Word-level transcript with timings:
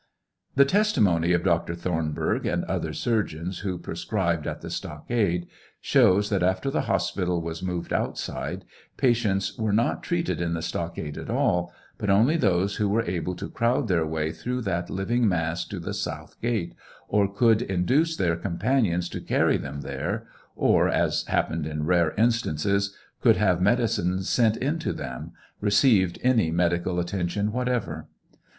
The 0.55 0.65
testimony 0.65 1.31
of 1.31 1.43
Dr. 1.43 1.75
Thornbnrgh 1.75 2.51
and 2.51 2.63
other 2.63 2.91
surgeons 2.91 3.59
who 3.59 3.77
prescribed 3.77 4.47
at 4.47 4.61
the 4.61 4.71
stockade 4.71 5.45
shows 5.79 6.31
that 6.31 6.41
after 6.41 6.71
the 6.71 6.89
hospital 6.89 7.39
was 7.39 7.61
moved 7.61 7.93
outside, 7.93 8.65
patients 8.97 9.55
were 9.59 9.71
not 9.71 10.01
treated 10.01 10.41
in 10.41 10.55
the 10.55 10.63
stockade 10.63 11.19
at 11.19 11.29
all, 11.29 11.71
but 11.99 12.09
only 12.09 12.35
those 12.35 12.77
who 12.77 12.89
were 12.89 13.03
able 13.05 13.35
to 13.35 13.47
crowd 13.51 13.87
their 13.89 14.03
way 14.03 14.31
through 14.31 14.61
that 14.63 14.89
living 14.89 15.27
mass 15.27 15.65
to 15.65 15.79
the 15.79 15.93
south 15.93 16.35
gate, 16.41 16.73
or 17.07 17.31
could 17.31 17.61
induce 17.61 18.17
their 18.17 18.35
companions 18.35 19.07
to 19.09 19.21
carry 19.21 19.55
them 19.57 19.81
there, 19.81 20.25
or, 20.55 20.89
as 20.89 21.25
happened 21.27 21.67
in 21.67 21.85
rare 21.85 22.15
instances, 22.17 22.97
could 23.21 23.37
have 23.37 23.61
medicine 23.61 24.23
sent 24.23 24.57
in 24.57 24.79
to 24.79 24.93
them, 24.93 25.33
received 25.59 26.17
any 26.23 26.49
medical 26.49 26.99
attendance 26.99 27.53
whatever. 27.53 28.07